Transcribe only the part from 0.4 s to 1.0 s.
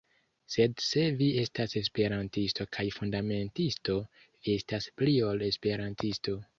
Sed